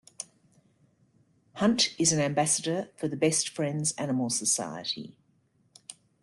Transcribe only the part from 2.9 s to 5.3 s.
for the Best Friends Animal Society.